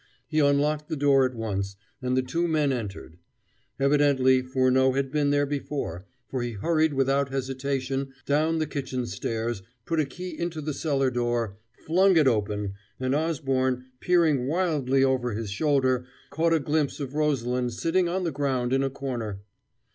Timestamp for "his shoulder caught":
15.35-16.51